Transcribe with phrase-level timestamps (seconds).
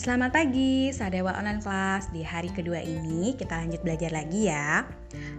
[0.00, 2.08] Selamat pagi, Sadewa Online Class.
[2.08, 4.88] Di hari kedua ini kita lanjut belajar lagi ya.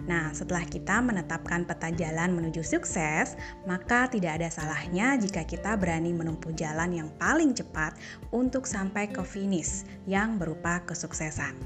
[0.06, 3.34] Nah, setelah kita menetapkan peta jalan menuju sukses,
[3.66, 7.98] maka tidak ada salahnya jika kita berani menempuh jalan yang paling cepat
[8.30, 11.58] untuk sampai ke finish yang berupa kesuksesan.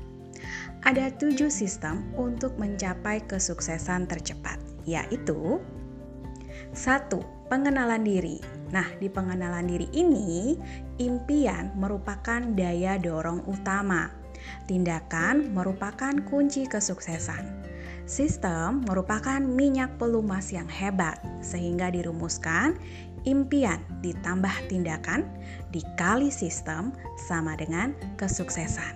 [0.81, 4.57] Ada tujuh sistem untuk mencapai kesuksesan tercepat,
[4.89, 5.61] yaitu
[6.73, 7.21] satu,
[7.53, 8.41] pengenalan diri.
[8.77, 10.53] Nah, di pengenalan diri ini,
[11.01, 14.12] impian merupakan daya dorong utama.
[14.69, 17.65] Tindakan merupakan kunci kesuksesan.
[18.05, 22.77] Sistem merupakan minyak pelumas yang hebat, sehingga dirumuskan
[23.25, 25.25] impian ditambah tindakan
[25.73, 28.93] dikali sistem sama dengan kesuksesan.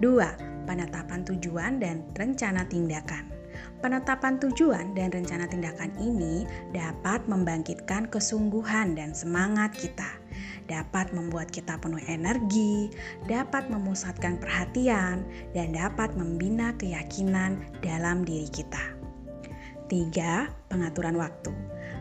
[0.00, 0.64] 2.
[0.64, 3.37] Penetapan tujuan dan rencana tindakan.
[3.78, 6.42] Penetapan tujuan dan rencana tindakan ini
[6.74, 10.18] dapat membangkitkan kesungguhan dan semangat kita,
[10.66, 12.90] dapat membuat kita penuh energi,
[13.30, 15.22] dapat memusatkan perhatian,
[15.54, 18.82] dan dapat membina keyakinan dalam diri kita.
[19.86, 20.74] 3.
[20.74, 21.54] Pengaturan waktu.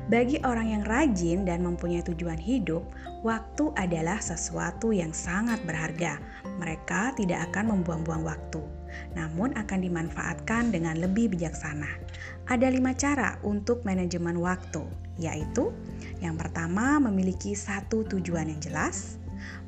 [0.09, 2.81] Bagi orang yang rajin dan mempunyai tujuan hidup,
[3.21, 6.17] waktu adalah sesuatu yang sangat berharga.
[6.57, 8.76] Mereka tidak akan membuang-buang waktu
[9.13, 11.87] namun akan dimanfaatkan dengan lebih bijaksana.
[12.47, 14.83] Ada lima cara untuk manajemen waktu,
[15.19, 15.73] yaitu
[16.23, 19.21] yang pertama memiliki satu tujuan yang jelas,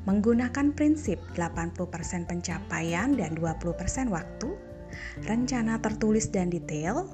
[0.08, 1.76] menggunakan prinsip 80%
[2.26, 4.48] pencapaian dan 20% waktu,
[5.28, 7.06] rencana tertulis dan detail,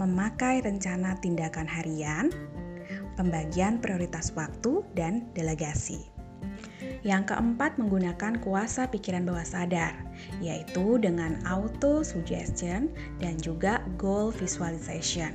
[0.00, 2.32] memakai rencana tindakan harian,
[3.20, 6.19] pembagian prioritas waktu, dan delegasi.
[7.00, 9.96] Yang keempat, menggunakan kuasa pikiran bawah sadar,
[10.44, 15.32] yaitu dengan auto suggestion dan juga goal visualization.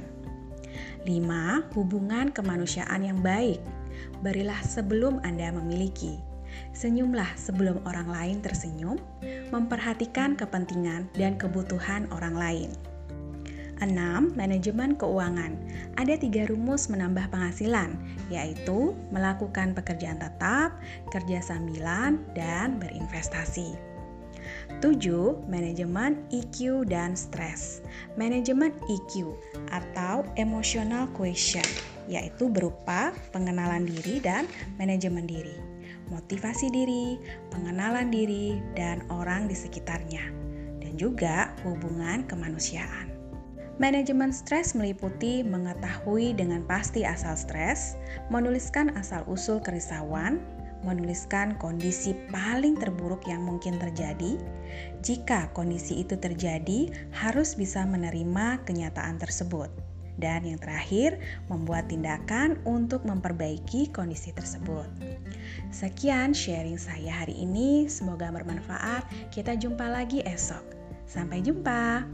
[1.05, 1.73] 5.
[1.73, 3.61] Hubungan kemanusiaan yang baik.
[4.21, 6.17] Berilah sebelum Anda memiliki.
[6.71, 8.97] Senyumlah sebelum orang lain tersenyum,
[9.51, 12.69] memperhatikan kepentingan dan kebutuhan orang lain.
[13.81, 14.35] 6.
[14.35, 15.55] Manajemen keuangan.
[15.99, 17.95] Ada tiga rumus menambah penghasilan,
[18.31, 20.75] yaitu melakukan pekerjaan tetap,
[21.11, 23.75] kerja sambilan, dan berinvestasi.
[24.79, 25.49] 7.
[25.49, 27.81] Manajemen EQ dan stres.
[28.19, 29.33] Manajemen EQ
[29.73, 34.45] atau emotional quotient yaitu berupa pengenalan diri dan
[34.77, 35.57] manajemen diri,
[36.13, 37.17] motivasi diri,
[37.49, 40.21] pengenalan diri, dan orang di sekitarnya,
[40.81, 43.14] dan juga hubungan kemanusiaan.
[43.75, 47.99] Manajemen stres meliputi mengetahui dengan pasti asal stres,
[48.31, 50.39] menuliskan asal-usul kerisauan,
[50.87, 54.39] menuliskan kondisi paling terburuk yang mungkin terjadi.
[55.03, 59.67] Jika kondisi itu terjadi, harus bisa menerima kenyataan tersebut.
[60.15, 61.19] Dan yang terakhir,
[61.51, 64.87] membuat tindakan untuk memperbaiki kondisi tersebut.
[65.75, 69.03] Sekian sharing saya hari ini, semoga bermanfaat.
[69.35, 70.63] Kita jumpa lagi esok.
[71.03, 72.07] Sampai jumpa.